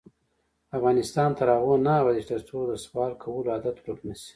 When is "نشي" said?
4.07-4.29